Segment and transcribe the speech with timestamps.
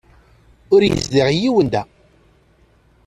[0.73, 1.83] Ur yezdiɣ yiwen da.